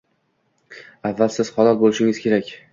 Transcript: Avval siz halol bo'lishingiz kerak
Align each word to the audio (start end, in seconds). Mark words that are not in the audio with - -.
Avval 1.11 1.31
siz 1.37 1.53
halol 1.61 1.81
bo'lishingiz 1.85 2.27
kerak 2.27 2.55